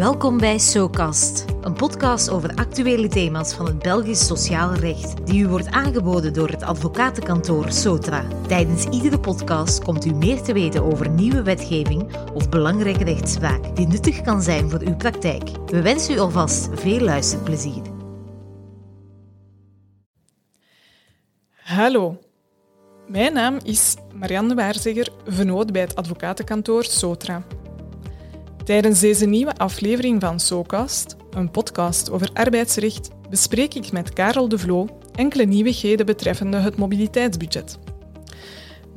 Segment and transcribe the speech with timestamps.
[0.00, 5.48] Welkom bij SoCast, een podcast over actuele thema's van het Belgisch sociaal recht, die u
[5.48, 8.24] wordt aangeboden door het advocatenkantoor Sotra.
[8.46, 13.86] Tijdens iedere podcast komt u meer te weten over nieuwe wetgeving of belangrijke rechtspraak die
[13.86, 15.48] nuttig kan zijn voor uw praktijk.
[15.66, 17.82] We wensen u alvast veel luisterplezier.
[21.54, 22.18] Hallo,
[23.06, 27.42] mijn naam is Marianne Waarzegger, vernoot bij het advocatenkantoor Sotra.
[28.64, 34.58] Tijdens deze nieuwe aflevering van SoCast, een podcast over arbeidsrecht, bespreek ik met Karel de
[34.58, 37.78] Vloo enkele nieuwigheden betreffende het mobiliteitsbudget.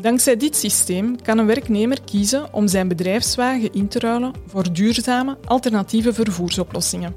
[0.00, 5.38] Dankzij dit systeem kan een werknemer kiezen om zijn bedrijfswagen in te ruilen voor duurzame
[5.44, 7.14] alternatieve vervoersoplossingen.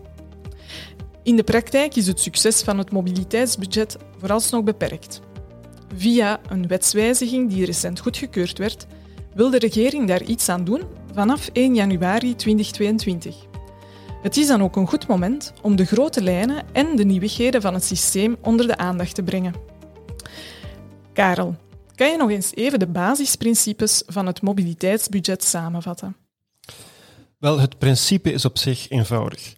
[1.24, 5.22] In de praktijk is het succes van het mobiliteitsbudget vooralsnog beperkt.
[5.96, 8.88] Via een wetswijziging die recent goedgekeurd werd,
[9.34, 10.82] wil de regering daar iets aan doen
[11.16, 13.36] vanaf 1 januari 2022.
[14.22, 17.74] Het is dan ook een goed moment om de grote lijnen en de nieuwigheden van
[17.74, 19.54] het systeem onder de aandacht te brengen.
[21.14, 21.56] Karel,
[21.96, 26.16] kan je nog eens even de basisprincipes van het mobiliteitsbudget samenvatten?
[27.38, 29.56] Wel, het principe is op zich eenvoudig.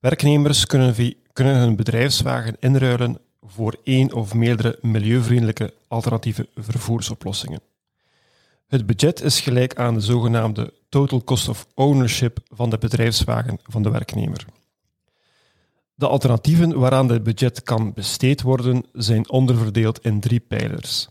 [0.00, 7.60] Werknemers kunnen, kunnen hun bedrijfswagen inruilen voor één of meerdere milieuvriendelijke alternatieve vervoersoplossingen.
[8.72, 13.82] Het budget is gelijk aan de zogenaamde total cost of ownership van de bedrijfswagen van
[13.82, 14.46] de werknemer.
[15.94, 21.08] De alternatieven waaraan dit budget kan besteed worden zijn onderverdeeld in drie pijlers.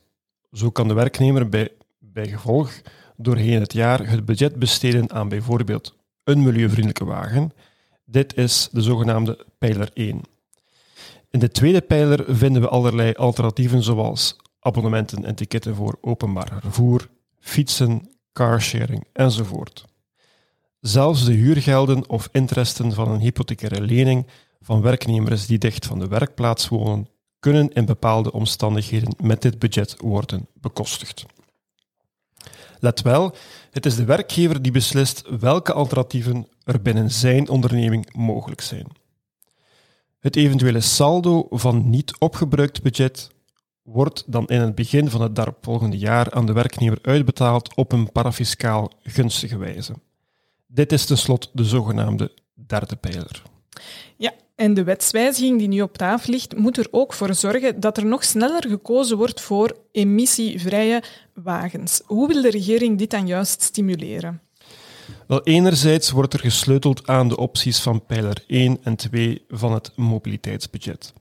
[0.52, 1.70] Zo kan de werknemer bij,
[2.14, 2.72] gevolg
[3.18, 7.52] doorheen het jaar het budget besteden aan bijvoorbeeld een milieuvriendelijke wagen.
[8.06, 10.22] Dit is de zogenaamde pijler 1.
[11.30, 17.10] In de tweede pijler vinden we allerlei alternatieven zoals abonnementen en ticketten voor openbaar vervoer,
[17.42, 19.86] fietsen, carsharing enzovoort.
[20.80, 24.28] Zelfs de huurgelden of interesten van een hypothecaire lening
[24.62, 29.96] van werknemers die dicht van de werkplaats wonen, kunnen in bepaalde omstandigheden met dit budget
[29.98, 31.26] worden bekostigd.
[32.80, 33.36] Let wel,
[33.72, 38.88] het is de werkgever die beslist welke alternatieven er binnen zijn onderneming mogelijk zijn.
[40.20, 43.30] Het eventuele saldo van niet opgebruikt budget
[43.84, 48.12] wordt dan in het begin van het daaropvolgende jaar aan de werknemer uitbetaald op een
[48.12, 49.94] parafiscaal gunstige wijze.
[50.68, 53.42] Dit is tenslotte de zogenaamde derde pijler.
[54.18, 57.98] Ja, en de wetswijziging die nu op tafel ligt, moet er ook voor zorgen dat
[57.98, 61.04] er nog sneller gekozen wordt voor emissievrije
[61.34, 62.02] wagens.
[62.06, 64.42] Hoe wil de regering dit dan juist stimuleren?
[65.28, 69.92] Wel, enerzijds wordt er gesleuteld aan de opties van pijler 1 en 2 van het
[69.96, 71.14] mobiliteitsbudget.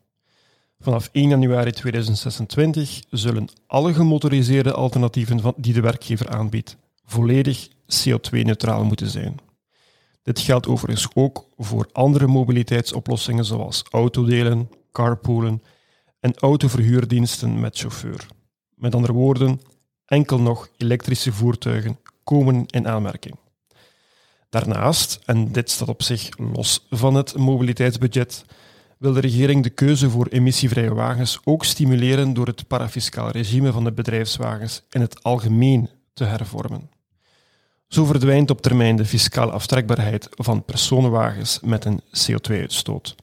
[0.83, 8.85] Vanaf 1 januari 2026 zullen alle gemotoriseerde alternatieven van, die de werkgever aanbiedt volledig CO2-neutraal
[8.85, 9.37] moeten zijn.
[10.23, 15.63] Dit geldt overigens ook voor andere mobiliteitsoplossingen zoals autodelen, carpoolen
[16.21, 18.27] en autoverhuurdiensten met chauffeur.
[18.75, 19.61] Met andere woorden,
[20.05, 23.35] enkel nog elektrische voertuigen komen in aanmerking.
[24.49, 28.45] Daarnaast, en dit staat op zich los van het mobiliteitsbudget,
[29.01, 33.85] wil de regering de keuze voor emissievrije wagens ook stimuleren door het parafiscaal regime van
[33.85, 36.91] de bedrijfswagens in het algemeen te hervormen.
[37.89, 43.15] Zo verdwijnt op termijn de fiscale aftrekbaarheid van personenwagens met een CO2-uitstoot.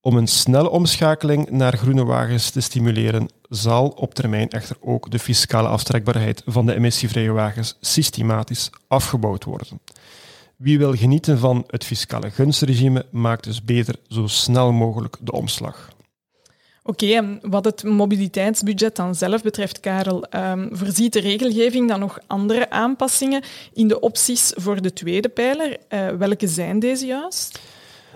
[0.00, 5.18] Om een snelle omschakeling naar groene wagens te stimuleren, zal op termijn echter ook de
[5.18, 9.80] fiscale aftrekbaarheid van de emissievrije wagens systematisch afgebouwd worden.
[10.56, 15.92] Wie wil genieten van het fiscale gunstregime, maakt dus beter zo snel mogelijk de omslag.
[16.82, 22.18] Oké, en wat het mobiliteitsbudget dan zelf betreft, Karel, um, voorziet de regelgeving dan nog
[22.26, 25.76] andere aanpassingen in de opties voor de tweede pijler?
[25.88, 27.60] Uh, welke zijn deze juist?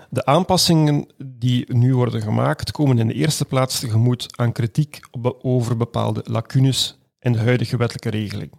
[0.09, 4.99] De aanpassingen die nu worden gemaakt komen in de eerste plaats tegemoet aan kritiek
[5.41, 8.51] over bepaalde lacunes in de huidige wettelijke regeling.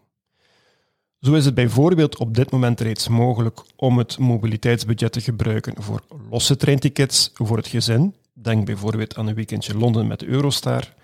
[1.20, 6.02] Zo is het bijvoorbeeld op dit moment reeds mogelijk om het mobiliteitsbudget te gebruiken voor
[6.30, 8.14] losse treintickets voor het gezin.
[8.32, 10.94] Denk bijvoorbeeld aan een weekendje Londen met de Eurostar.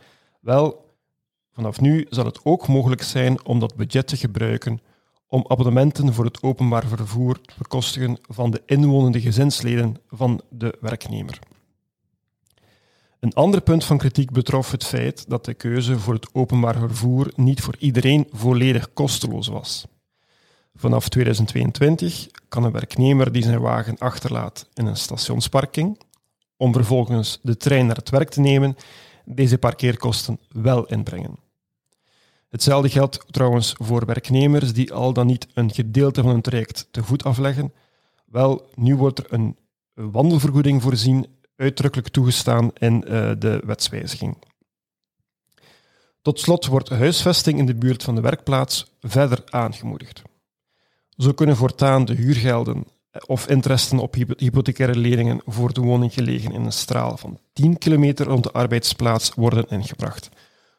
[0.40, 0.94] Wel,
[1.52, 4.80] vanaf nu zal het ook mogelijk zijn om dat budget te gebruiken
[5.26, 11.38] om abonnementen voor het openbaar vervoer te bekostigen van de inwonende gezinsleden van de werknemer.
[13.20, 17.32] Een ander punt van kritiek betrof het feit dat de keuze voor het openbaar vervoer
[17.34, 19.86] niet voor iedereen volledig kosteloos was.
[20.76, 26.00] Vanaf 2022 kan een werknemer die zijn wagen achterlaat in een stationsparking,
[26.56, 28.76] om vervolgens de trein naar het werk te nemen,
[29.24, 31.38] deze parkeerkosten wel inbrengen.
[32.48, 37.02] Hetzelfde geldt trouwens voor werknemers die al dan niet een gedeelte van hun traject te
[37.02, 37.72] voet afleggen,
[38.26, 39.56] Wel, nu wordt er een
[39.94, 41.26] wandelvergoeding voorzien,
[41.56, 44.36] uitdrukkelijk toegestaan in uh, de wetswijziging.
[46.22, 50.22] Tot slot wordt huisvesting in de buurt van de werkplaats verder aangemoedigd.
[51.16, 52.84] Zo kunnen voortaan de huurgelden
[53.26, 58.26] of interesten op hypothecaire leningen voor de woning gelegen in een straal van 10 kilometer
[58.26, 60.28] rond de arbeidsplaats worden ingebracht.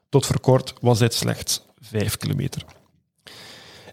[0.09, 2.65] Tot voor kort was dit slechts 5 kilometer.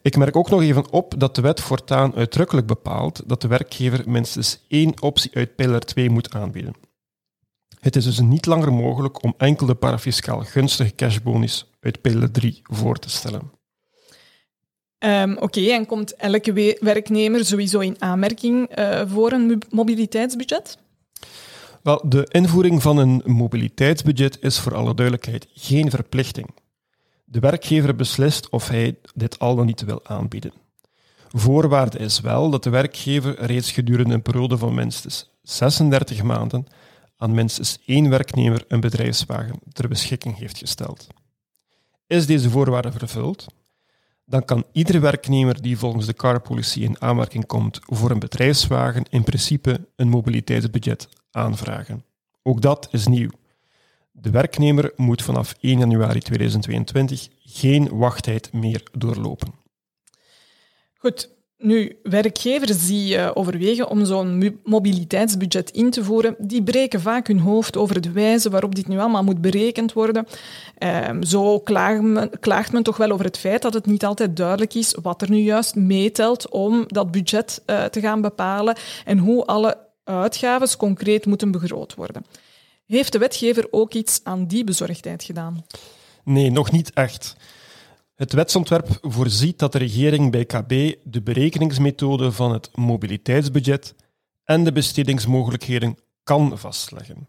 [0.03, 4.11] Ik merk ook nog even op dat de wet voortaan uitdrukkelijk bepaalt dat de werkgever
[4.11, 6.75] minstens één optie uit pijler 2 moet aanbieden.
[7.81, 12.61] Het is dus niet langer mogelijk om enkel de parafiscaal gunstige cashbonus uit pijler 3
[12.63, 13.51] voor te stellen.
[15.05, 20.79] Um, Oké, en komt elke werknemer sowieso in aanmerking uh, voor een mobiliteitsbudget?
[21.83, 26.49] Wel, de invoering van een mobiliteitsbudget is voor alle duidelijkheid geen verplichting.
[27.25, 30.53] De werkgever beslist of hij dit al dan niet wil aanbieden.
[31.29, 36.67] Voorwaarde is wel dat de werkgever reeds gedurende een periode van minstens 36 maanden
[37.17, 41.07] aan minstens één werknemer een bedrijfswagen ter beschikking heeft gesteld.
[42.07, 43.47] Is deze voorwaarde vervuld,
[44.25, 49.25] dan kan iedere werknemer die volgens de carpolicy in aanmerking komt voor een bedrijfswagen in
[49.25, 52.05] principe een mobiliteitsbudget aanvragen.
[52.43, 53.31] Ook dat is nieuw.
[54.13, 59.55] De werknemer moet vanaf 1 januari 2022 geen wachttijd meer doorlopen.
[60.99, 61.34] Goed,
[61.65, 67.77] nu, werkgevers die overwegen om zo'n mobiliteitsbudget in te voeren, die breken vaak hun hoofd
[67.77, 70.27] over de wijze waarop dit nu allemaal moet berekend worden.
[70.79, 74.37] Uh, zo klaagt men, klaagt men, toch wel over het feit dat het niet altijd
[74.37, 79.19] duidelijk is wat er nu juist meetelt om dat budget uh, te gaan bepalen en
[79.19, 82.25] hoe alle uitgaven concreet moeten begroot worden.
[82.87, 85.65] Heeft de wetgever ook iets aan die bezorgdheid gedaan?
[86.25, 87.37] Nee, nog niet echt.
[88.15, 93.95] Het wetsontwerp voorziet dat de regering bij KB de berekeningsmethode van het mobiliteitsbudget
[94.45, 97.27] en de bestedingsmogelijkheden kan vastleggen.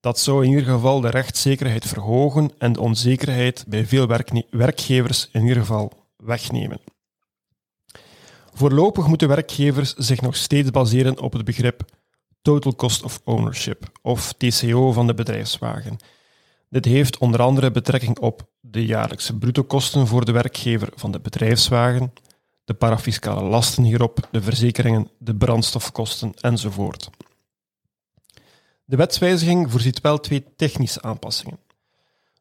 [0.00, 4.06] Dat zou in ieder geval de rechtszekerheid verhogen en de onzekerheid bij veel
[4.50, 6.80] werkgevers in ieder geval wegnemen.
[8.52, 11.84] Voorlopig moeten werkgevers zich nog steeds baseren op het begrip
[12.42, 15.96] Total Cost of Ownership, of TCO van de bedrijfswagen.
[16.76, 22.12] Dit heeft onder andere betrekking op de jaarlijkse brutokosten voor de werkgever van de bedrijfswagen,
[22.64, 27.10] de parafiscale lasten hierop, de verzekeringen, de brandstofkosten enzovoort.
[28.84, 31.58] De wetswijziging voorziet wel twee technische aanpassingen.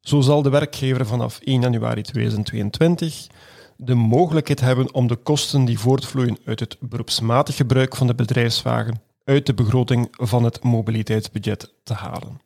[0.01, 3.27] Zo zal de werkgever vanaf 1 januari 2022
[3.77, 9.01] de mogelijkheid hebben om de kosten die voortvloeien uit het beroepsmatig gebruik van de bedrijfswagen
[9.23, 12.44] uit de begroting van het mobiliteitsbudget te halen.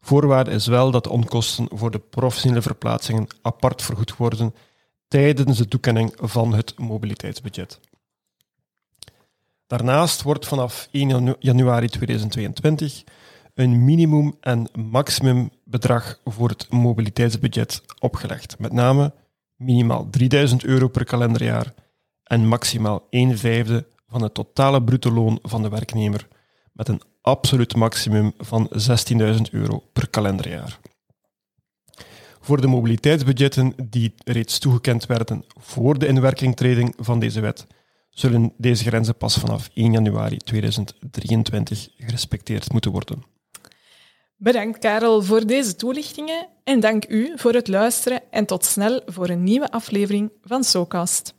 [0.00, 4.54] Voorwaarde is wel dat de onkosten voor de professionele verplaatsingen apart vergoed worden
[5.08, 7.80] tijdens de toekenning van het mobiliteitsbudget.
[9.66, 13.04] Daarnaast wordt vanaf 1 januari 2022
[13.54, 18.58] een minimum- en maximumbedrag voor het mobiliteitsbudget opgelegd.
[18.58, 19.12] Met name
[19.56, 21.74] minimaal 3000 euro per kalenderjaar
[22.24, 26.28] en maximaal 1 vijfde van het totale bruto loon van de werknemer,
[26.72, 28.70] met een absoluut maximum van
[29.18, 30.78] 16.000 euro per kalenderjaar.
[32.40, 37.66] Voor de mobiliteitsbudgetten die reeds toegekend werden voor de inwerkingtreding van deze wet,
[38.10, 43.24] zullen deze grenzen pas vanaf 1 januari 2023 gerespecteerd moeten worden.
[44.36, 49.28] Bedankt Karel voor deze toelichtingen en dank u voor het luisteren en tot snel voor
[49.28, 51.34] een nieuwe aflevering van SoCast.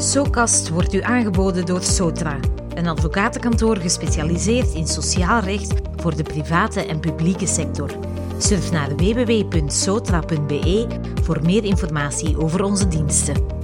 [0.00, 2.38] SoCast wordt u aangeboden door Sotra,
[2.74, 7.90] een advocatenkantoor gespecialiseerd in sociaal recht voor de private en publieke sector.
[8.38, 10.86] Surf naar www.sotra.be
[11.22, 13.59] voor meer informatie over onze diensten.